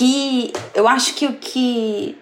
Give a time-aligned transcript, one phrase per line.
[0.00, 2.16] que eu acho que o que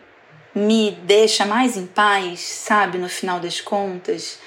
[0.53, 4.41] me deixa mais em paz, sabe, no final das contas,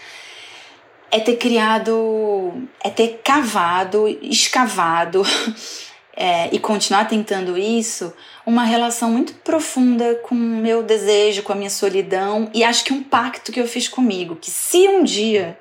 [1.09, 5.24] é ter criado, é ter cavado, escavado
[6.14, 8.14] é, e continuar tentando isso,
[8.46, 12.91] uma relação muito profunda com o meu desejo, com a minha solidão e acho que
[12.91, 15.57] um pacto que eu fiz comigo, que se um dia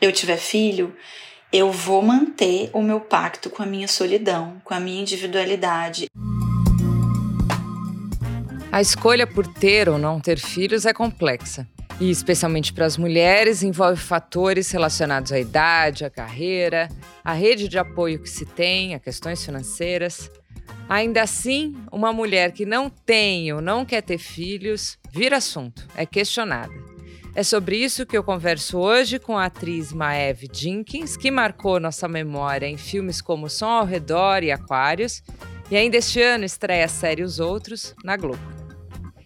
[0.00, 0.96] eu tiver filho,
[1.52, 6.08] eu vou manter o meu pacto com a minha solidão, com a minha individualidade.
[8.76, 11.66] A escolha por ter ou não ter filhos é complexa.
[11.98, 16.90] E, especialmente para as mulheres, envolve fatores relacionados à idade, à carreira,
[17.24, 20.30] à rede de apoio que se tem, a questões financeiras.
[20.90, 26.04] Ainda assim, uma mulher que não tem ou não quer ter filhos vira assunto, é
[26.04, 26.74] questionada.
[27.34, 32.06] É sobre isso que eu converso hoje com a atriz Maeve Jenkins, que marcou nossa
[32.06, 35.22] memória em filmes como Som ao Redor e Aquários,
[35.70, 38.55] e ainda este ano estreia a série Os Outros na Globo.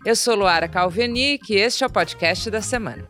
[0.03, 3.07] Eu sou Luara Calvenic e este é o podcast da semana.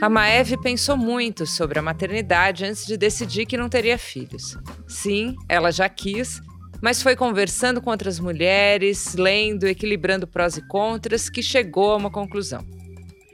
[0.00, 4.56] A Maeve pensou muito sobre a maternidade antes de decidir que não teria filhos.
[4.86, 6.40] Sim, ela já quis,
[6.80, 12.10] mas foi conversando com outras mulheres, lendo, equilibrando prós e contras, que chegou a uma
[12.10, 12.64] conclusão.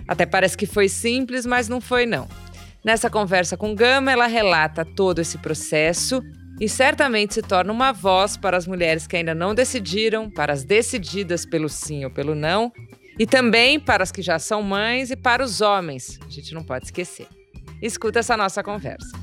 [0.09, 2.27] Até parece que foi simples, mas não foi não.
[2.87, 6.23] Nessa conversa com Gama, ela relata todo esse processo
[6.61, 10.63] e certamente se torna uma voz para as mulheres que ainda não decidiram, para as
[10.63, 12.73] decididas pelo sim ou pelo não,
[13.19, 16.17] e também para as que já são mães e para os homens.
[16.25, 17.27] A gente não pode esquecer.
[17.83, 19.19] Escuta essa nossa conversa.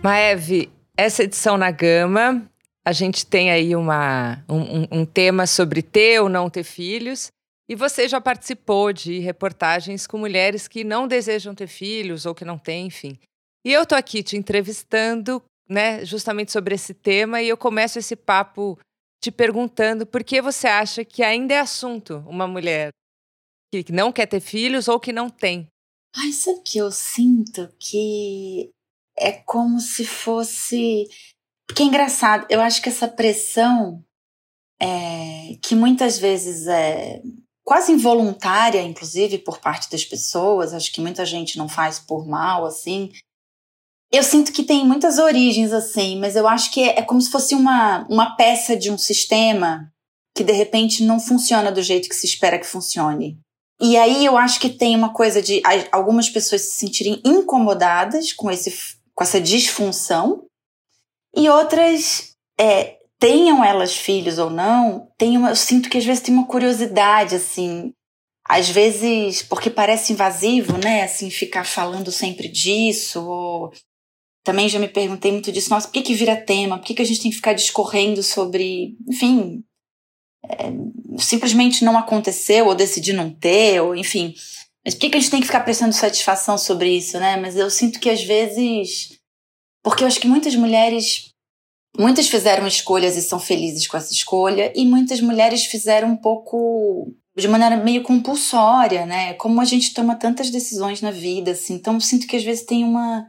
[0.00, 2.48] Maeve, essa edição na Gama
[2.86, 7.28] a gente tem aí uma, um, um, tema sobre ter ou não ter filhos.
[7.66, 12.44] E você já participou de reportagens com mulheres que não desejam ter filhos ou que
[12.44, 13.18] não têm, enfim.
[13.64, 18.14] E eu tô aqui te entrevistando, né, justamente sobre esse tema, e eu começo esse
[18.14, 18.78] papo
[19.22, 22.90] te perguntando por que você acha que ainda é assunto uma mulher
[23.70, 25.66] que não quer ter filhos ou que não tem.
[26.14, 28.70] Ai, sabe que eu sinto que
[29.18, 31.08] é como se fosse
[31.66, 34.02] porque é engraçado, eu acho que essa pressão,
[34.80, 37.22] é, que muitas vezes é
[37.64, 42.66] quase involuntária, inclusive por parte das pessoas, acho que muita gente não faz por mal,
[42.66, 43.10] assim.
[44.12, 47.30] Eu sinto que tem muitas origens, assim, mas eu acho que é, é como se
[47.30, 49.90] fosse uma, uma peça de um sistema
[50.36, 53.38] que de repente não funciona do jeito que se espera que funcione.
[53.80, 58.50] E aí eu acho que tem uma coisa de algumas pessoas se sentirem incomodadas com,
[58.50, 58.72] esse,
[59.14, 60.46] com essa disfunção,
[61.36, 66.22] e outras, é, tenham elas filhos ou não, tem uma, eu sinto que às vezes
[66.22, 67.92] tem uma curiosidade, assim.
[68.46, 71.02] Às vezes, porque parece invasivo, né?
[71.02, 73.26] Assim, ficar falando sempre disso.
[73.26, 73.72] Ou...
[74.44, 75.70] Também já me perguntei muito disso.
[75.70, 76.76] Nossa, por que, que vira tema?
[76.76, 78.94] Por que, que a gente tem que ficar discorrendo sobre.
[79.08, 79.64] Enfim.
[80.46, 80.70] É,
[81.18, 84.34] simplesmente não aconteceu, ou decidir não ter, ou enfim.
[84.84, 87.38] Mas por que, que a gente tem que ficar prestando satisfação sobre isso, né?
[87.38, 89.13] Mas eu sinto que às vezes
[89.84, 91.28] porque eu acho que muitas mulheres,
[91.96, 97.12] muitas fizeram escolhas e são felizes com essa escolha, e muitas mulheres fizeram um pouco
[97.36, 99.34] de maneira meio compulsória, né?
[99.34, 101.74] Como a gente toma tantas decisões na vida, assim.
[101.74, 103.26] Então, eu sinto que às vezes tem uma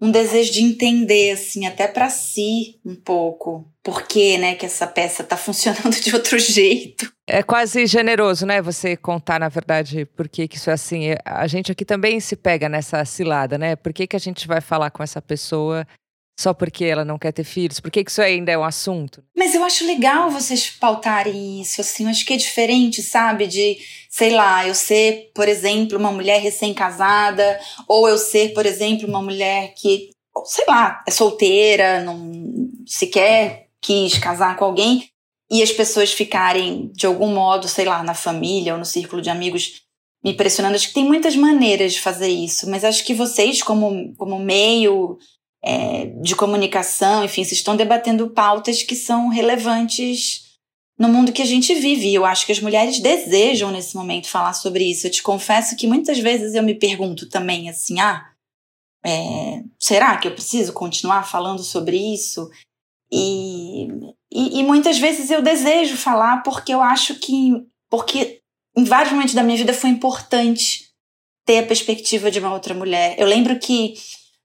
[0.00, 4.86] um desejo de entender, assim, até para si um pouco, por que, né, que essa
[4.86, 7.12] peça tá funcionando de outro jeito.
[7.26, 11.14] É quase generoso, né, você contar, na verdade, por que, que isso é assim.
[11.24, 13.76] A gente aqui também se pega nessa cilada, né?
[13.76, 15.86] Por que, que a gente vai falar com essa pessoa
[16.38, 17.80] só porque ela não quer ter filhos?
[17.80, 19.22] Por que, isso ainda é um assunto?
[19.36, 23.46] Mas eu acho legal vocês pautarem isso, assim, eu acho que é diferente, sabe?
[23.46, 23.78] De,
[24.10, 27.58] sei lá, eu ser, por exemplo, uma mulher recém-casada,
[27.88, 30.10] ou eu ser, por exemplo, uma mulher que,
[30.44, 32.32] sei lá, é solteira, não
[32.86, 35.08] sequer quis casar com alguém,
[35.50, 39.28] e as pessoas ficarem, de algum modo, sei lá, na família ou no círculo de
[39.28, 39.82] amigos,
[40.24, 40.74] me pressionando.
[40.74, 45.18] Acho que tem muitas maneiras de fazer isso, mas acho que vocês, como, como meio
[45.66, 50.44] é, de comunicação, enfim, vocês estão debatendo pautas que são relevantes
[50.98, 52.08] no mundo que a gente vive.
[52.08, 55.06] E eu acho que as mulheres desejam nesse momento falar sobre isso.
[55.06, 58.30] Eu te confesso que muitas vezes eu me pergunto também assim, ah,
[59.04, 62.50] é, será que eu preciso continuar falando sobre isso?
[63.10, 63.86] E,
[64.30, 67.52] e, e, muitas vezes eu desejo falar porque eu acho que,
[67.88, 68.40] porque
[68.76, 70.90] em vários momentos da minha vida foi importante
[71.46, 73.14] ter a perspectiva de uma outra mulher.
[73.18, 73.94] Eu lembro que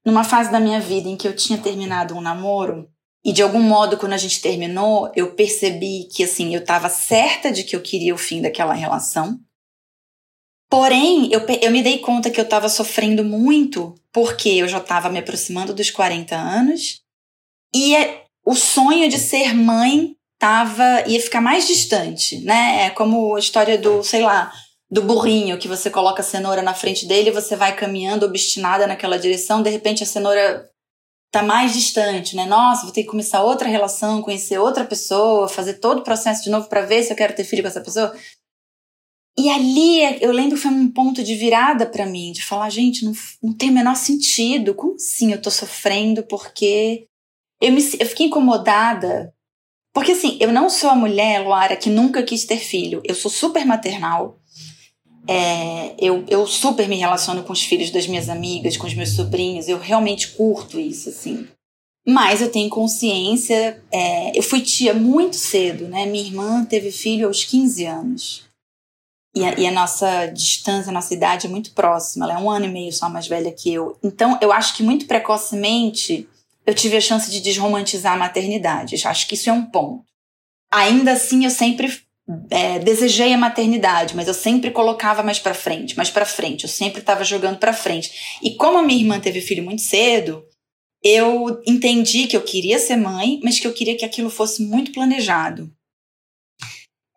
[0.05, 2.89] numa fase da minha vida em que eu tinha terminado um namoro
[3.23, 7.51] E de algum modo, quando a gente terminou, eu percebi que assim, eu estava certa
[7.51, 9.37] de que eu queria o fim daquela relação.
[10.69, 15.09] Porém, eu, eu me dei conta que eu estava sofrendo muito porque eu já estava
[15.09, 17.01] me aproximando dos 40 anos
[17.73, 22.85] e é, o sonho de ser mãe tava ia ficar mais distante, né?
[22.85, 24.51] É como a história do, sei lá,
[24.91, 28.87] do burrinho que você coloca a cenoura na frente dele e você vai caminhando obstinada
[28.87, 30.67] naquela direção, de repente a cenoura
[31.31, 32.45] tá mais distante, né?
[32.45, 36.49] Nossa, vou ter que começar outra relação, conhecer outra pessoa, fazer todo o processo de
[36.49, 38.15] novo para ver se eu quero ter filho com essa pessoa.
[39.37, 43.05] E ali eu lembro que foi um ponto de virada para mim, de falar, gente,
[43.05, 44.73] não, não tem o menor sentido.
[44.73, 47.07] Como assim eu tô sofrendo porque
[47.61, 49.33] eu, me, eu fiquei incomodada?
[49.93, 53.01] Porque assim, eu não sou a mulher, Luara, que nunca quis ter filho.
[53.05, 54.38] Eu sou super maternal.
[55.27, 59.09] É, eu, eu super me relaciono com os filhos das minhas amigas, com os meus
[59.11, 59.67] sobrinhos.
[59.67, 61.47] Eu realmente curto isso, assim.
[62.07, 63.81] Mas eu tenho consciência.
[63.91, 66.05] É, eu fui tia muito cedo, né?
[66.05, 68.49] Minha irmã teve filho aos 15 anos.
[69.35, 72.25] E a, e a, nossa distância, a nossa idade é muito próxima.
[72.25, 73.97] Ela é um ano e meio só mais velha que eu.
[74.03, 76.27] Então, eu acho que muito precocemente
[76.65, 78.95] eu tive a chance de desromantizar a maternidade.
[78.95, 80.03] Eu acho que isso é um ponto.
[80.71, 82.01] Ainda assim, eu sempre
[82.49, 86.63] é, desejei a maternidade, mas eu sempre colocava mais para frente, mais para frente.
[86.63, 88.39] Eu sempre estava jogando para frente.
[88.43, 90.45] E como a minha irmã teve filho muito cedo,
[91.03, 94.91] eu entendi que eu queria ser mãe, mas que eu queria que aquilo fosse muito
[94.91, 95.71] planejado.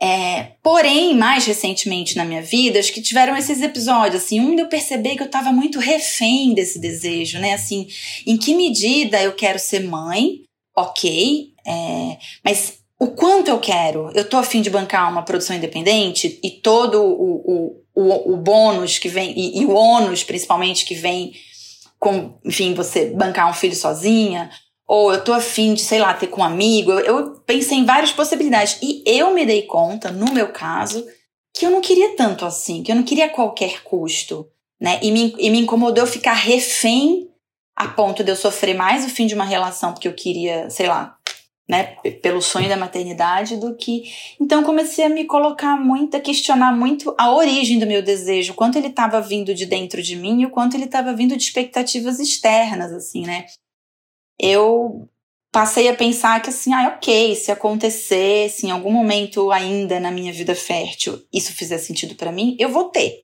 [0.01, 4.63] É, porém, mais recentemente na minha vida, acho que tiveram esses episódios, assim, um de
[4.63, 7.53] eu perceber que eu estava muito refém desse desejo, né?
[7.53, 7.87] Assim,
[8.27, 10.43] em que medida eu quero ser mãe,
[10.77, 14.13] ok, é, mas o quanto eu quero?
[14.15, 18.97] Eu tô afim de bancar uma produção independente e todo o, o, o, o bônus
[18.97, 21.33] que vem, e, e o ônus principalmente que vem
[21.99, 24.51] com, enfim, você bancar um filho sozinha,
[24.87, 26.93] ou eu tô afim de, sei lá, ter com um amigo.
[26.93, 28.79] Eu, eu pensei em várias possibilidades.
[28.81, 31.05] E eu me dei conta, no meu caso,
[31.53, 34.47] que eu não queria tanto assim, que eu não queria qualquer custo.
[34.81, 35.01] Né?
[35.03, 37.29] E, me, e me incomodou ficar refém
[37.75, 40.87] a ponto de eu sofrer mais o fim de uma relação porque eu queria, sei
[40.87, 41.17] lá,
[41.69, 44.05] né, pelo sonho da maternidade do que.
[44.41, 48.77] Então comecei a me colocar muito, a questionar muito a origem do meu desejo, quanto
[48.79, 52.19] ele estava vindo de dentro de mim e o quanto ele estava vindo de expectativas
[52.19, 53.47] externas, assim, né?
[54.43, 55.09] eu
[55.53, 60.33] passei a pensar que assim, ah, ok, se acontecesse em algum momento ainda na minha
[60.33, 63.23] vida fértil, isso fizer sentido para mim, eu vou ter.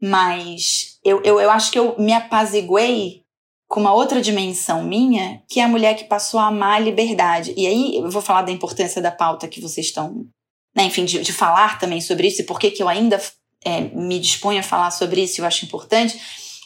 [0.00, 3.24] Mas eu, eu, eu acho que eu me apaziguei
[3.68, 7.52] com uma outra dimensão minha, que é a mulher que passou a amar a liberdade.
[7.56, 10.26] E aí eu vou falar da importância da pauta que vocês estão,
[10.74, 13.20] né, enfim, de, de falar também sobre isso e por que eu ainda
[13.64, 16.18] é, me disponho a falar sobre isso, eu acho importante.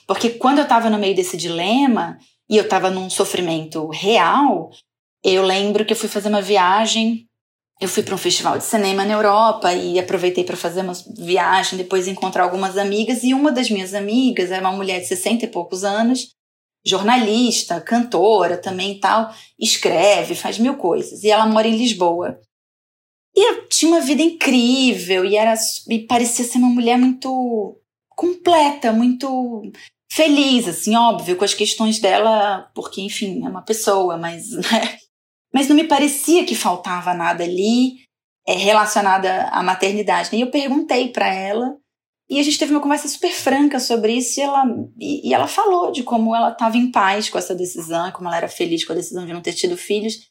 [0.06, 2.18] Porque quando eu estava no meio desse dilema,
[2.52, 4.70] e eu estava num sofrimento real,
[5.24, 7.26] eu lembro que eu fui fazer uma viagem.
[7.80, 11.78] Eu fui para um festival de cinema na Europa e aproveitei para fazer uma viagem,
[11.78, 13.24] depois encontrar algumas amigas.
[13.24, 16.28] E uma das minhas amigas era uma mulher de 60 e poucos anos,
[16.84, 21.22] jornalista, cantora também tal, escreve, faz mil coisas.
[21.22, 22.38] E ela mora em Lisboa.
[23.34, 25.54] E tinha uma vida incrível e era
[25.88, 27.80] e parecia ser uma mulher muito
[28.10, 29.62] completa, muito
[30.12, 34.98] feliz, assim, óbvio, com as questões dela, porque, enfim, é uma pessoa, mas, né?
[35.54, 38.04] Mas não me parecia que faltava nada ali
[38.46, 40.34] é, relacionada à maternidade.
[40.34, 41.76] E eu perguntei para ela,
[42.28, 44.64] e a gente teve uma conversa super franca sobre isso, e ela,
[44.98, 48.36] e, e ela falou de como ela estava em paz com essa decisão, como ela
[48.36, 50.30] era feliz com a decisão de não ter tido filhos.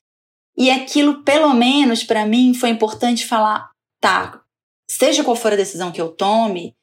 [0.58, 3.70] E aquilo, pelo menos para mim, foi importante falar:
[4.02, 4.42] tá,
[4.90, 6.76] seja qual for a decisão que eu tome,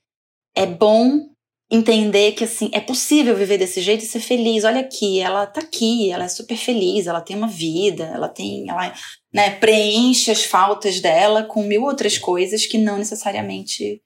[0.54, 1.28] é bom
[1.70, 4.64] entender que assim é possível viver desse jeito e ser feliz.
[4.64, 8.68] Olha aqui, ela tá aqui, ela é super feliz, ela tem uma vida, ela tem,
[8.68, 8.94] ela
[9.32, 14.00] né, preenche as faltas dela com mil outras coisas que não necessariamente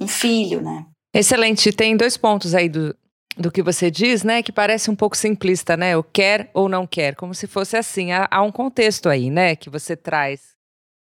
[0.00, 0.86] um filho, né?
[1.14, 1.72] Excelente.
[1.72, 2.96] Tem dois pontos aí do,
[3.36, 5.96] do que você diz, né, que parece um pouco simplista, né?
[5.96, 8.12] O quer ou não quer, como se fosse assim.
[8.12, 10.56] Há, há um contexto aí, né, que você traz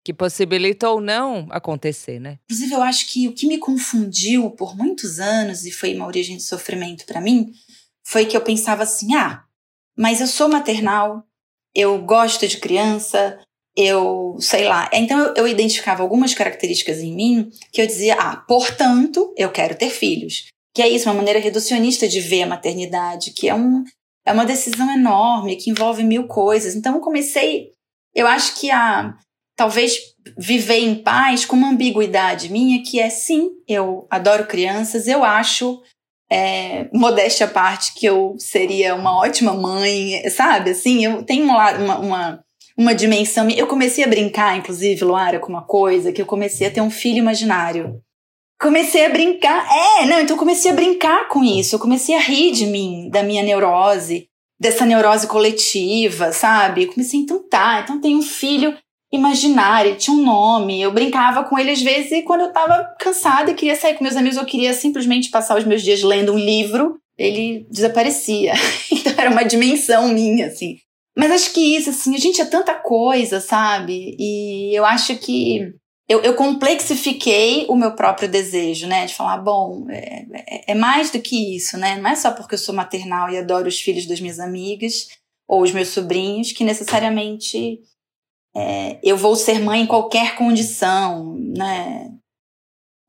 [0.08, 2.38] que possibilita ou não acontecer, né?
[2.44, 6.38] Inclusive, eu acho que o que me confundiu por muitos anos e foi uma origem
[6.38, 7.52] de sofrimento para mim
[8.02, 9.44] foi que eu pensava assim: ah,
[9.94, 11.26] mas eu sou maternal,
[11.74, 13.38] eu gosto de criança,
[13.78, 14.90] eu sei lá.
[14.92, 19.76] Então eu, eu identificava algumas características em mim que eu dizia: ah, portanto, eu quero
[19.76, 20.48] ter filhos.
[20.74, 23.84] Que é isso, uma maneira reducionista de ver a maternidade, que é, um,
[24.26, 26.74] é uma decisão enorme, que envolve mil coisas.
[26.74, 27.70] Então eu comecei.
[28.14, 29.16] Eu acho que a,
[29.56, 29.98] talvez
[30.36, 35.80] viver em paz com uma ambiguidade minha que é sim, eu adoro crianças, eu acho
[36.30, 40.70] é, modéstia à parte, que eu seria uma ótima mãe, sabe?
[40.70, 42.44] Assim, eu tenho uma, uma,
[42.78, 43.50] uma dimensão.
[43.50, 46.90] Eu comecei a brincar, inclusive, Luara, com uma coisa, que eu comecei a ter um
[46.90, 48.00] filho imaginário.
[48.60, 49.68] Comecei a brincar.
[50.00, 51.74] É, não, então eu comecei a brincar com isso.
[51.74, 54.28] Eu comecei a rir de mim, da minha neurose,
[54.60, 56.84] dessa neurose coletiva, sabe?
[56.84, 58.76] Eu comecei, então tá, então tem um filho
[59.12, 60.80] imaginário, tinha um nome.
[60.80, 64.04] Eu brincava com ele às vezes e quando eu tava cansada e queria sair com
[64.04, 68.52] meus amigos, eu queria simplesmente passar os meus dias lendo um livro, ele desaparecia.
[68.92, 70.78] então era uma dimensão minha, assim.
[71.18, 74.14] Mas acho que isso, assim, a gente é tanta coisa, sabe?
[74.16, 75.74] E eu acho que
[76.08, 79.04] eu, eu complexifiquei o meu próprio desejo, né?
[79.04, 81.96] De falar, bom, é, é, é mais do que isso, né?
[81.96, 85.08] Não é só porque eu sou maternal e adoro os filhos das minhas amigas
[85.48, 87.80] ou os meus sobrinhos que necessariamente
[88.54, 92.14] é, eu vou ser mãe em qualquer condição, né?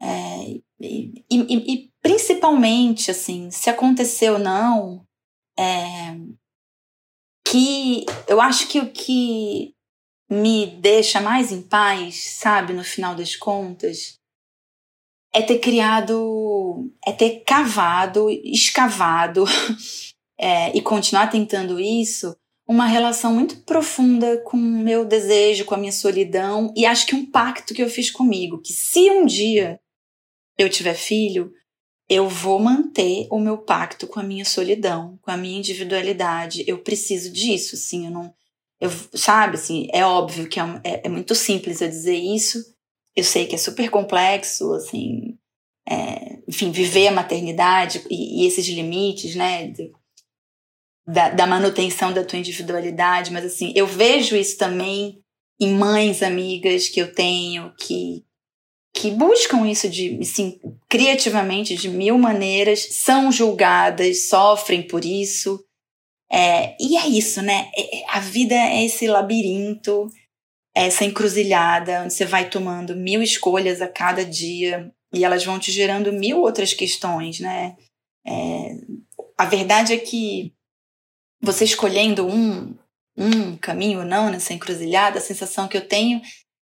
[0.02, 5.06] É, e, e, e, principalmente, assim, se acontecer ou não,
[5.60, 6.18] é,
[7.50, 9.74] que eu acho que o que
[10.30, 14.20] me deixa mais em paz, sabe, no final das contas,
[15.34, 19.46] é ter criado, é ter cavado, escavado
[20.38, 22.36] é, e continuar tentando isso
[22.68, 27.16] uma relação muito profunda com o meu desejo, com a minha solidão e acho que
[27.16, 29.80] um pacto que eu fiz comigo, que se um dia
[30.56, 31.52] eu tiver filho,
[32.10, 36.64] eu vou manter o meu pacto com a minha solidão, com a minha individualidade.
[36.68, 38.34] Eu preciso disso, assim, eu não,
[38.82, 42.64] eu, sabe, assim, é óbvio que é, é, é muito simples eu dizer isso.
[43.16, 45.38] Eu sei que é super complexo, assim,
[45.88, 49.72] é, enfim, viver a maternidade e, e esses limites, né?
[51.10, 55.24] da, da manutenção da tua individualidade, mas assim, eu vejo isso também
[55.60, 58.24] em mães amigas que eu tenho que
[58.94, 60.20] que buscam isso de
[60.88, 65.64] criativamente de mil maneiras, são julgadas, sofrem por isso.
[66.32, 67.72] É, e é isso, né?
[67.76, 70.08] É, é a vida é esse labirinto,
[70.76, 75.72] essa encruzilhada, onde você vai tomando mil escolhas a cada dia e elas vão te
[75.72, 77.76] gerando mil outras questões, né?
[78.26, 78.76] É,
[79.38, 80.54] a verdade é que
[81.42, 82.76] você escolhendo um,
[83.18, 86.22] um caminho ou não nessa encruzilhada, a sensação que eu tenho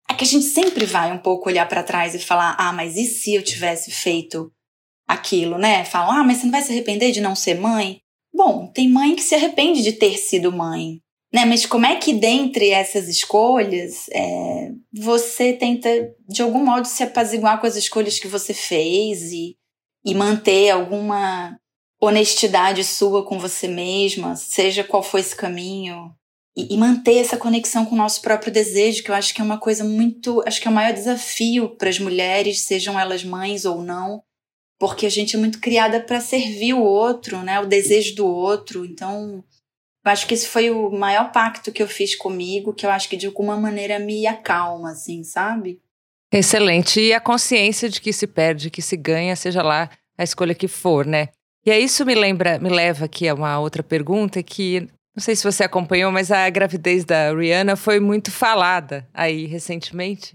[0.09, 2.97] é que a gente sempre vai um pouco olhar para trás e falar: ah, mas
[2.97, 4.52] e se eu tivesse feito
[5.06, 5.85] aquilo, né?
[5.85, 8.00] Falam: ah, mas você não vai se arrepender de não ser mãe?
[8.35, 11.00] Bom, tem mãe que se arrepende de ter sido mãe,
[11.32, 11.44] né?
[11.44, 15.88] Mas como é que dentre essas escolhas é, você tenta
[16.28, 19.56] de algum modo se apaziguar com as escolhas que você fez e,
[20.04, 21.59] e manter alguma
[22.00, 26.12] honestidade sua com você mesma, seja qual for esse caminho,
[26.56, 29.44] e, e, manter essa conexão com o nosso próprio desejo, que eu acho que é
[29.44, 30.42] uma coisa muito.
[30.47, 34.23] Acho que é o maior desafio para as mulheres, sejam elas mães ou não,
[34.78, 37.59] porque a gente é muito criada para servir o outro, né?
[37.61, 38.85] O desejo do outro.
[38.85, 39.42] Então,
[40.04, 43.09] eu acho que esse foi o maior pacto que eu fiz comigo, que eu acho
[43.09, 45.80] que de alguma maneira me acalma, assim, sabe?
[46.30, 47.00] Excelente.
[47.00, 50.68] E a consciência de que se perde, que se ganha, seja lá a escolha que
[50.68, 51.28] for, né?
[51.64, 55.37] E aí isso me lembra, me leva aqui a uma outra pergunta que não sei
[55.37, 60.35] se você acompanhou, mas a gravidez da Rihanna foi muito falada aí recentemente.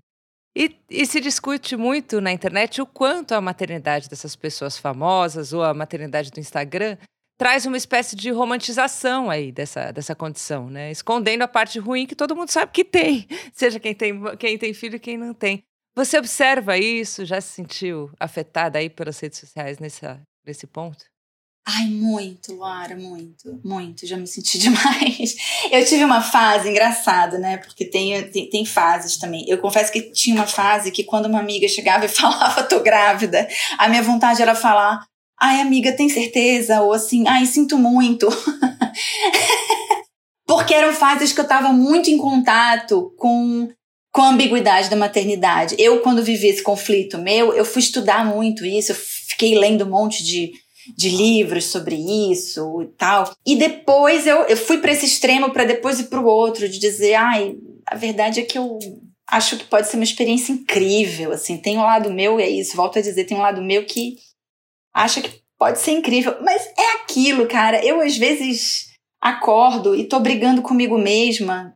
[0.55, 5.63] E, e, se discute muito na internet o quanto a maternidade dessas pessoas famosas ou
[5.63, 6.97] a maternidade do Instagram
[7.37, 10.91] traz uma espécie de romantização aí dessa, dessa condição, né?
[10.91, 14.73] Escondendo a parte ruim que todo mundo sabe que tem, seja quem tem, quem tem
[14.73, 15.63] filho e quem não tem.
[15.95, 17.25] Você observa isso?
[17.25, 21.05] Já se sentiu afetada aí pelas redes sociais nessa, nesse ponto?
[21.69, 24.07] Ai, muito, Luara, muito, muito.
[24.07, 25.35] Já me senti demais.
[25.69, 27.57] Eu tive uma fase engraçada, né?
[27.57, 29.43] Porque tem, tem, tem, fases também.
[29.49, 33.45] Eu confesso que tinha uma fase que quando uma amiga chegava e falava, tô grávida,
[33.77, 35.05] a minha vontade era falar,
[35.37, 36.79] ai, amiga, tem certeza?
[36.81, 38.29] Ou assim, ai, sinto muito.
[40.47, 43.67] Porque eram fases que eu tava muito em contato com
[44.09, 45.75] com a ambiguidade da maternidade.
[45.77, 49.89] Eu, quando vivi esse conflito meu, eu fui estudar muito isso, eu fiquei lendo um
[49.91, 50.53] monte de
[50.95, 51.95] de livros sobre
[52.31, 53.31] isso e tal.
[53.45, 56.79] E depois eu, eu fui para esse extremo para depois ir para o outro, de
[56.79, 58.77] dizer, ai, a verdade é que eu
[59.29, 62.77] acho que pode ser uma experiência incrível, assim, tem um lado meu, e é isso,
[62.77, 64.17] volto a dizer, tem um lado meu que
[64.93, 68.87] acha que pode ser incrível, mas é aquilo, cara, eu às vezes
[69.21, 71.73] acordo e tô brigando comigo mesma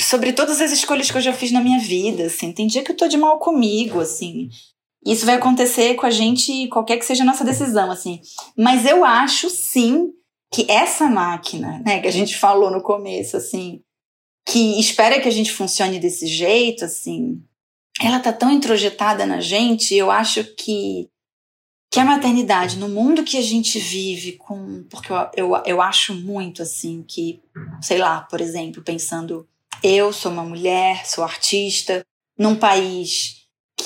[0.00, 2.92] sobre todas as escolhas que eu já fiz na minha vida, assim, tem dia que
[2.92, 4.48] eu tô de mal comigo, assim,
[5.04, 8.20] isso vai acontecer com a gente, qualquer que seja a nossa decisão, assim.
[8.56, 10.12] Mas eu acho, sim,
[10.52, 13.82] que essa máquina, né, que a gente falou no começo, assim,
[14.46, 17.42] que espera que a gente funcione desse jeito, assim,
[18.00, 21.08] ela tá tão introjetada na gente, eu acho que
[21.90, 26.14] que a maternidade, no mundo que a gente vive, com porque eu, eu, eu acho
[26.14, 27.40] muito assim que,
[27.80, 29.48] sei lá, por exemplo, pensando,
[29.82, 32.04] eu sou uma mulher, sou artista,
[32.38, 33.37] num país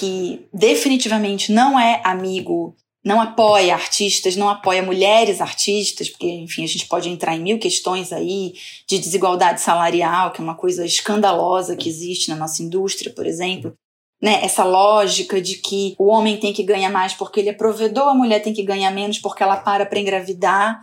[0.02, 6.68] que definitivamente não é amigo, não apoia artistas, não apoia mulheres artistas, porque, enfim, a
[6.68, 8.54] gente pode entrar em mil questões aí
[8.88, 13.74] de desigualdade salarial, que é uma coisa escandalosa que existe na nossa indústria, por exemplo
[14.22, 18.08] né, essa lógica de que o homem tem que ganhar mais porque ele é provedor,
[18.08, 20.80] a mulher tem que ganhar menos porque ela para para engravidar.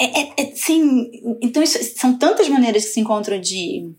[0.00, 1.10] É, é, é, sim,
[1.42, 3.92] então isso, são tantas maneiras que se encontram de,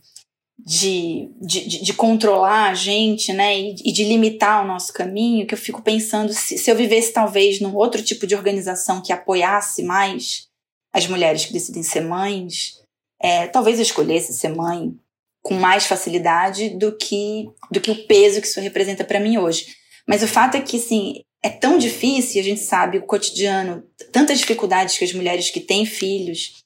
[0.65, 5.53] de, de, de controlar a gente, né, e, e, de limitar o nosso caminho, que
[5.53, 9.83] eu fico pensando se, se eu vivesse talvez num outro tipo de organização que apoiasse
[9.83, 10.47] mais
[10.93, 12.73] as mulheres que decidem ser mães,
[13.21, 14.93] é, talvez eu escolhesse ser mãe
[15.41, 19.67] com mais facilidade do que do que o peso que isso representa para mim hoje.
[20.07, 24.39] Mas o fato é que assim, é tão difícil, a gente sabe o cotidiano, tantas
[24.39, 26.57] dificuldades que as mulheres que têm filhos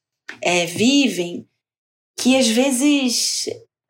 [0.42, 1.46] é, vivem,
[2.18, 3.46] que às vezes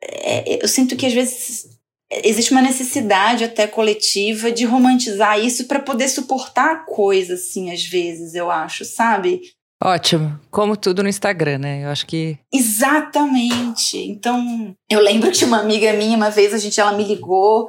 [0.06, 1.68] é, eu sinto que às vezes
[2.10, 7.84] existe uma necessidade até coletiva de romantizar isso para poder suportar a coisa, assim, às
[7.84, 9.40] vezes, eu acho, sabe?
[9.82, 10.38] Ótimo.
[10.50, 11.84] Como tudo no Instagram, né?
[11.84, 12.38] Eu acho que.
[12.52, 13.98] Exatamente.
[13.98, 17.68] Então, eu lembro que uma amiga minha, uma vez, a gente, ela me ligou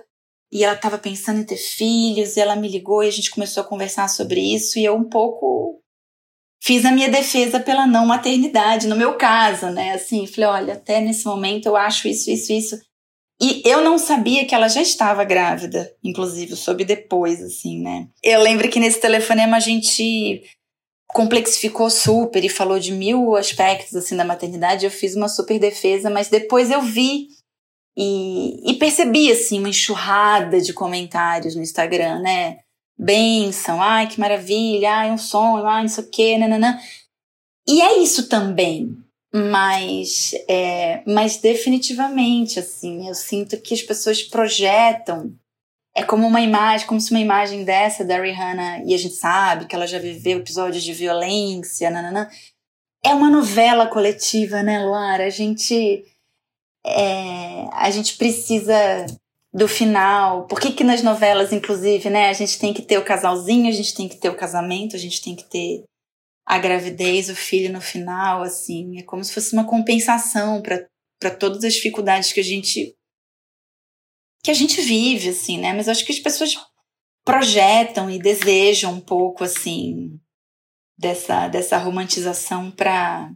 [0.51, 3.62] e ela estava pensando em ter filhos, e ela me ligou e a gente começou
[3.62, 5.82] a conversar sobre isso, e eu um pouco
[6.65, 9.93] fiz a minha defesa pela não maternidade, no meu caso, né?
[9.93, 12.81] Assim, falei, olha, até nesse momento eu acho isso, isso, isso.
[13.39, 18.07] E eu não sabia que ela já estava grávida, inclusive, soube depois, assim, né?
[18.24, 20.41] Eu lembro que nesse telefonema a gente
[21.10, 26.10] complexificou super e falou de mil aspectos assim da maternidade, eu fiz uma super defesa,
[26.10, 27.27] mas depois eu vi
[27.95, 32.57] e, e percebi assim uma enxurrada de comentários no Instagram, né?
[32.98, 36.80] Benção, ai que maravilha, ai um sonho, ai não sei o que, nananã.
[37.68, 38.96] E é isso também,
[39.34, 45.36] mas, é, mas definitivamente, assim, eu sinto que as pessoas projetam
[45.96, 49.65] é como uma imagem, como se uma imagem dessa da Rihanna, e a gente sabe
[49.65, 52.30] que ela já viveu episódios de violência, nananã.
[53.02, 55.26] É uma novela coletiva, né, Luara?
[55.26, 56.06] A gente.
[56.86, 59.06] É, a gente precisa
[59.56, 60.46] do final.
[60.48, 63.72] Por que, que nas novelas, inclusive, né, a gente tem que ter o casalzinho, a
[63.72, 65.86] gente tem que ter o casamento, a gente tem que ter
[66.46, 69.00] a gravidez, o filho no final, assim.
[69.00, 72.94] É como se fosse uma compensação para todas as dificuldades que a gente
[74.44, 75.74] que a gente vive, assim, né?
[75.74, 76.56] Mas acho que as pessoas
[77.26, 80.20] projetam e desejam um pouco, assim,
[80.96, 83.32] dessa, dessa romantização para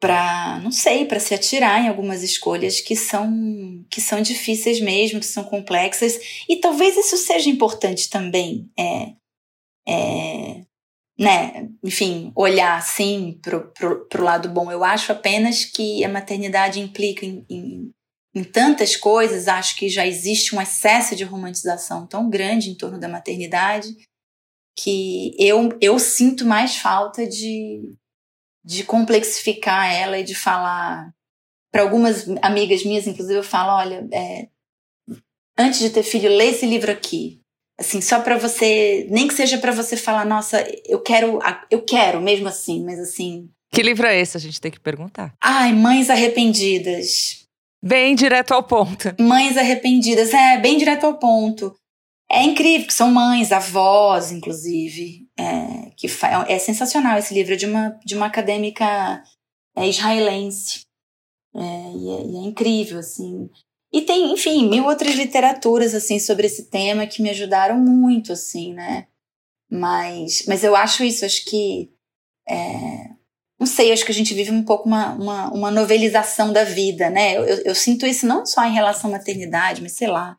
[0.00, 5.20] para não sei para se atirar em algumas escolhas que são que são difíceis mesmo
[5.20, 6.18] que são complexas.
[6.48, 9.12] E talvez isso seja importante também é,
[9.88, 10.62] é
[11.18, 14.70] né enfim olhar assim pro, pro, pro lado bom.
[14.70, 17.90] Eu acho apenas que a maternidade implica em, em
[18.36, 23.00] em tantas coisas, acho que já existe um excesso de romantização tão grande em torno
[23.00, 23.96] da maternidade
[24.78, 27.96] que eu, eu sinto mais falta de,
[28.66, 31.14] de complexificar ela e de falar.
[31.72, 34.48] Para algumas amigas minhas, inclusive, eu falo: olha, é,
[35.56, 37.40] antes de ter filho, lê esse livro aqui.
[37.78, 41.38] Assim, só para você, nem que seja para você falar, nossa, eu quero,
[41.70, 43.50] eu quero mesmo assim, mas assim.
[43.70, 44.36] Que livro é esse?
[44.36, 45.34] A gente tem que perguntar.
[45.42, 47.44] Ai, Mães Arrependidas.
[47.84, 49.14] Bem direto ao ponto.
[49.20, 51.76] Mães arrependidas, é, bem direto ao ponto.
[52.28, 55.25] É incrível, que são mães, avós, inclusive.
[55.38, 59.22] É, que é, é sensacional esse livro, é de uma, de uma acadêmica
[59.76, 60.86] é, israelense.
[61.54, 63.50] É, e, é, e é incrível, assim.
[63.92, 68.74] E tem, enfim, mil outras literaturas, assim, sobre esse tema que me ajudaram muito, assim,
[68.74, 69.06] né?
[69.70, 71.90] Mas, mas eu acho isso, acho que
[73.58, 77.08] não sei, acho que a gente vive um pouco uma, uma, uma novelização da vida,
[77.08, 77.36] né?
[77.36, 80.36] Eu, eu, eu, sinto isso não só em relação à maternidade, mas sei lá,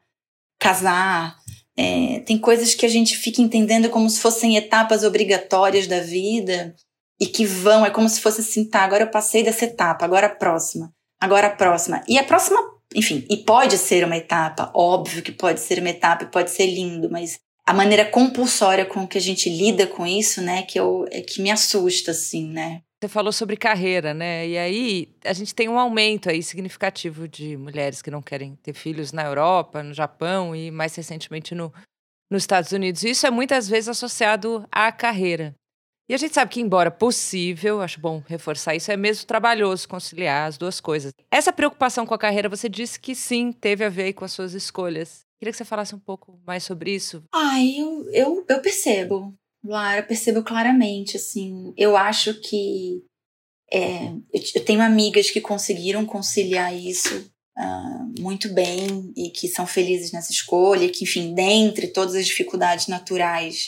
[0.60, 1.36] casar.
[1.78, 6.76] É, tem coisas que a gente fica entendendo como se fossem etapas obrigatórias da vida
[7.20, 10.28] e que vão, é como se fosse assim, tá, agora eu passei dessa etapa, agora
[10.28, 12.04] a próxima, agora a próxima.
[12.08, 12.60] E a próxima,
[12.96, 16.66] enfim, e pode ser uma etapa, óbvio que pode ser uma etapa e pode ser
[16.66, 21.06] lindo, mas a maneira compulsória com que a gente lida com isso, né, que, eu,
[21.12, 22.82] é que me assusta, assim, né?
[23.00, 24.48] Você falou sobre carreira, né?
[24.48, 28.74] E aí a gente tem um aumento aí significativo de mulheres que não querem ter
[28.74, 31.72] filhos na Europa, no Japão e mais recentemente no,
[32.32, 33.04] nos Estados Unidos.
[33.04, 35.54] Isso é muitas vezes associado à carreira.
[36.10, 40.48] E a gente sabe que, embora possível, acho bom reforçar isso, é mesmo trabalhoso conciliar
[40.48, 41.12] as duas coisas.
[41.30, 44.54] Essa preocupação com a carreira, você disse que sim, teve a ver com as suas
[44.54, 47.24] escolhas Queria que você falasse um pouco mais sobre isso.
[47.32, 49.36] Ah, eu, eu, eu percebo,
[49.68, 51.74] Lara, eu percebo claramente, assim.
[51.78, 53.04] Eu acho que
[53.72, 54.14] é,
[54.56, 60.32] eu tenho amigas que conseguiram conciliar isso uh, muito bem e que são felizes nessa
[60.32, 63.68] escolha, que, enfim, dentre todas as dificuldades naturais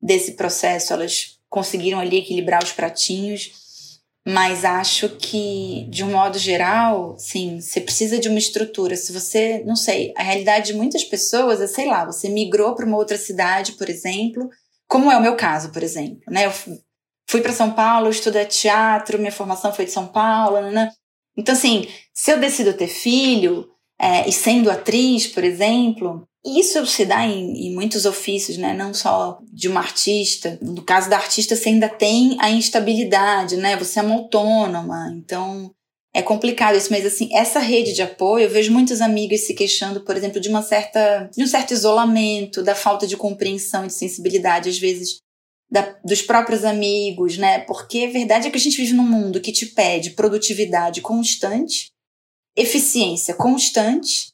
[0.00, 3.62] desse processo, elas conseguiram ali equilibrar os pratinhos.
[4.24, 8.94] Mas acho que, de um modo geral, sim, você precisa de uma estrutura.
[8.94, 12.86] Se você, não sei, a realidade de muitas pessoas é, sei lá, você migrou para
[12.86, 14.48] uma outra cidade, por exemplo,
[14.92, 16.44] como é o meu caso, por exemplo, né?
[16.44, 16.52] Eu
[17.26, 20.92] fui para São Paulo, estudei teatro, minha formação foi de São Paulo, né?
[21.34, 27.06] Então, assim, se eu decido ter filho, é, e sendo atriz, por exemplo, isso se
[27.06, 28.74] dá em, em, muitos ofícios, né?
[28.74, 30.58] Não só de uma artista.
[30.60, 33.78] No caso da artista, você ainda tem a instabilidade, né?
[33.78, 35.74] Você é uma autônoma, então
[36.14, 36.90] é complicado isso.
[36.90, 40.48] Mas assim, essa rede de apoio, eu vejo muitas amigas se queixando, por exemplo, de
[40.48, 45.18] uma certa, de um certo isolamento, da falta de compreensão e de sensibilidade, às vezes
[45.70, 47.60] da, dos próprios amigos, né?
[47.60, 51.90] Porque a verdade é que a gente vive num mundo que te pede produtividade constante,
[52.56, 54.32] eficiência constante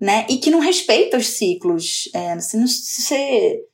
[0.00, 0.26] né?
[0.30, 2.08] E que não respeita os ciclos.
[2.14, 3.64] É, se não, se,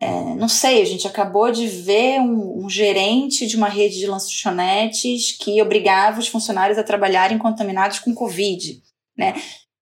[0.00, 4.06] é, não sei, a gente acabou de ver um, um, gerente de uma rede de
[4.06, 8.80] lanchonetes que obrigava os funcionários a trabalharem contaminados com Covid,
[9.16, 9.34] né?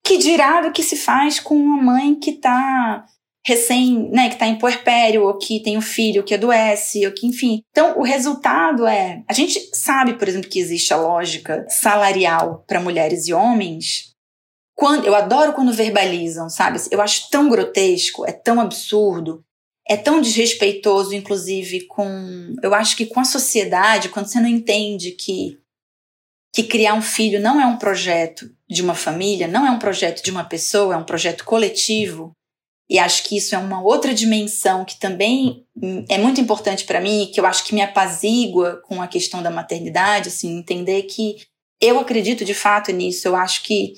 [0.02, 3.04] Que dirá do que se faz com uma mãe que está
[3.46, 7.28] recém, né, que está em puerpério, ou que tem um filho que adoece, ou que,
[7.28, 7.62] enfim.
[7.70, 9.22] Então, o resultado é.
[9.28, 14.14] A gente sabe, por exemplo, que existe a lógica salarial para mulheres e homens,
[14.74, 16.80] quando, eu adoro quando verbalizam, sabe?
[16.90, 19.44] Eu acho tão grotesco, é tão absurdo,
[19.88, 22.54] é tão desrespeitoso, inclusive, com.
[22.62, 25.58] Eu acho que com a sociedade, quando você não entende que,
[26.52, 30.22] que criar um filho não é um projeto de uma família, não é um projeto
[30.24, 32.32] de uma pessoa, é um projeto coletivo.
[32.88, 35.64] E acho que isso é uma outra dimensão que também
[36.08, 39.50] é muito importante para mim, que eu acho que me apazigua com a questão da
[39.50, 41.36] maternidade, assim, entender que
[41.80, 43.26] eu acredito de fato nisso.
[43.26, 43.94] Eu acho que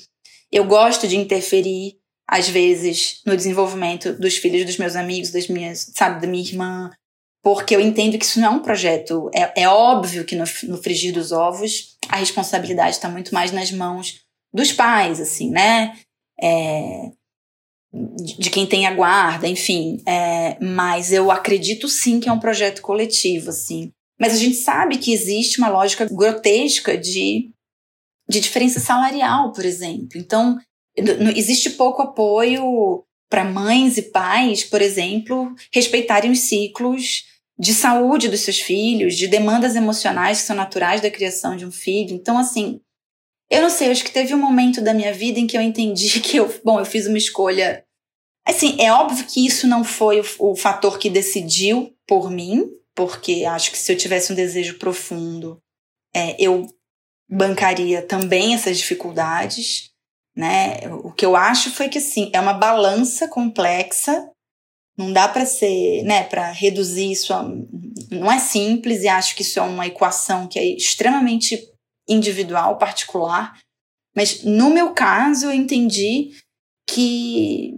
[0.51, 1.99] eu gosto de interferir,
[2.29, 6.91] às vezes, no desenvolvimento dos filhos dos meus amigos, das minhas, sabe, da minha irmã,
[7.43, 9.31] porque eu entendo que isso não é um projeto.
[9.33, 13.73] É, é óbvio que no, no frigir dos ovos a responsabilidade está muito mais nas
[13.73, 14.21] mãos
[14.53, 15.97] dos pais, assim, né?
[16.41, 17.11] É,
[17.93, 20.03] de quem tem a guarda, enfim.
[20.07, 23.91] É, mas eu acredito sim que é um projeto coletivo, assim.
[24.21, 27.51] Mas a gente sabe que existe uma lógica grotesca de
[28.29, 30.11] de diferença salarial, por exemplo.
[30.17, 30.59] Então,
[31.37, 37.25] existe pouco apoio para mães e pais, por exemplo, respeitarem os ciclos
[37.59, 41.73] de saúde dos seus filhos, de demandas emocionais que são naturais da criação de um
[41.73, 42.15] filho.
[42.15, 42.81] Então, assim,
[43.51, 46.21] eu não sei, acho que teve um momento da minha vida em que eu entendi
[46.23, 47.85] que eu, bom, eu fiz uma escolha.
[48.47, 53.45] Assim, é óbvio que isso não foi o, o fator que decidiu por mim, porque
[53.45, 55.61] acho que se eu tivesse um desejo profundo,
[56.15, 56.67] é, eu
[57.29, 59.91] bancaria também essas dificuldades,
[60.39, 60.79] né?
[61.03, 64.31] O que eu acho foi que assim, é uma balança complexa,
[64.97, 67.43] não dá para ser, né, para reduzir isso, a,
[68.09, 71.61] não é simples e acho que isso é uma equação que é extremamente
[72.09, 73.59] individual, particular,
[74.15, 76.31] mas no meu caso eu entendi
[76.89, 77.75] que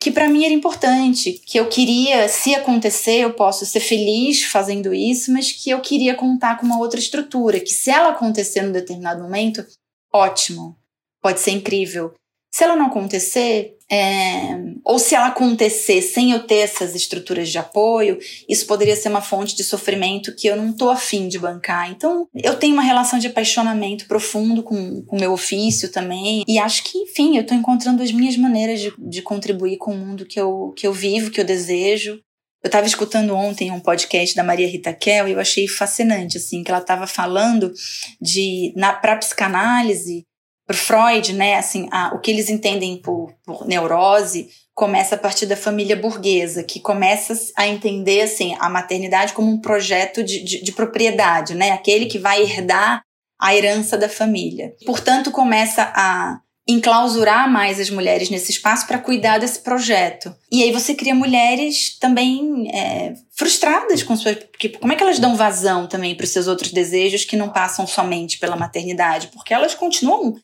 [0.00, 4.92] que para mim era importante, que eu queria, se acontecer, eu posso ser feliz fazendo
[4.92, 8.72] isso, mas que eu queria contar com uma outra estrutura, que se ela acontecer num
[8.72, 9.64] determinado momento,
[10.12, 10.76] ótimo,
[11.24, 12.12] pode ser incrível.
[12.54, 17.56] Se ela não acontecer, é, ou se ela acontecer sem eu ter essas estruturas de
[17.56, 21.90] apoio, isso poderia ser uma fonte de sofrimento que eu não estou afim de bancar.
[21.90, 26.84] Então, eu tenho uma relação de apaixonamento profundo com o meu ofício também, e acho
[26.84, 30.38] que, enfim, eu estou encontrando as minhas maneiras de, de contribuir com o mundo que
[30.38, 32.20] eu, que eu vivo, que eu desejo.
[32.62, 36.62] Eu estava escutando ontem um podcast da Maria Rita Kel e eu achei fascinante, assim,
[36.62, 37.72] que ela estava falando
[38.20, 40.22] de, para psicanálise,
[40.66, 45.46] para Freud, né, assim, a, o que eles entendem por, por, neurose começa a partir
[45.46, 50.64] da família burguesa, que começa a entender assim a maternidade como um projeto de, de,
[50.64, 53.02] de propriedade, né, aquele que vai herdar
[53.40, 54.74] a herança da família.
[54.86, 60.34] Portanto, começa a enclausurar mais as mulheres nesse espaço para cuidar desse projeto.
[60.50, 64.36] E aí você cria mulheres também é, frustradas com suas.
[64.36, 67.50] Porque como é que elas dão vazão também para os seus outros desejos que não
[67.50, 69.28] passam somente pela maternidade?
[69.28, 70.34] Porque elas continuam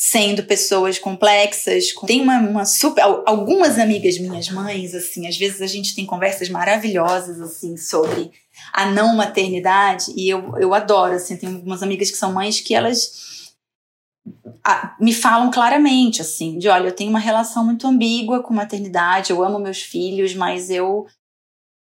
[0.00, 1.92] sendo pessoas complexas.
[2.06, 3.02] Tem uma, uma, super.
[3.26, 8.30] Algumas amigas minhas mães, assim, às vezes a gente tem conversas maravilhosas, assim, sobre
[8.72, 12.74] a não maternidade, e eu, eu adoro, assim, tenho algumas amigas que são mães que
[12.74, 13.28] elas
[15.00, 19.42] me falam claramente, assim, de olha, eu tenho uma relação muito ambígua com maternidade, eu
[19.42, 21.06] amo meus filhos, mas eu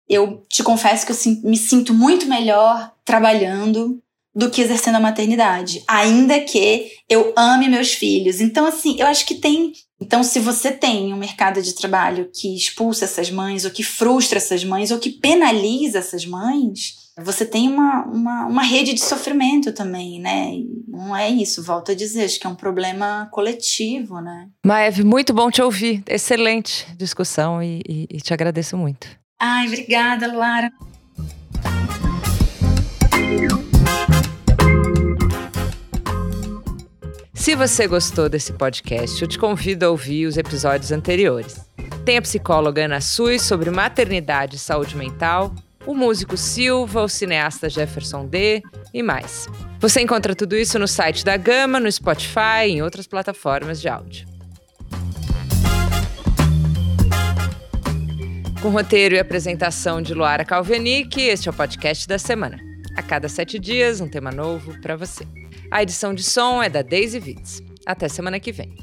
[0.08, 4.00] eu te confesso que eu me sinto muito melhor trabalhando
[4.36, 8.40] do que exercendo a maternidade, ainda que eu ame meus filhos.
[8.40, 9.72] Então, assim, eu acho que tem.
[9.98, 14.36] Então, se você tem um mercado de trabalho que expulsa essas mães, ou que frustra
[14.36, 19.72] essas mães, ou que penaliza essas mães, você tem uma, uma, uma rede de sofrimento
[19.72, 20.52] também, né?
[20.96, 24.48] não é isso, volto a dizer, acho que é um problema coletivo, né?
[24.64, 26.02] Maeve, muito bom te ouvir.
[26.06, 29.06] Excelente discussão e, e, e te agradeço muito.
[29.38, 30.70] Ai, obrigada, Lara.
[37.46, 41.64] Se você gostou desse podcast, eu te convido a ouvir os episódios anteriores.
[42.04, 45.54] Tem a psicóloga Ana Sui sobre maternidade e saúde mental,
[45.86, 49.46] o músico Silva, o cineasta Jefferson D e mais.
[49.78, 53.88] Você encontra tudo isso no site da Gama, no Spotify e em outras plataformas de
[53.88, 54.26] áudio.
[58.60, 62.58] Com roteiro e apresentação de Luara Calvenic, este é o podcast da semana.
[62.96, 65.24] A cada sete dias, um tema novo para você.
[65.70, 67.62] A edição de som é da Daisy Vitz.
[67.84, 68.74] Até semana que vem.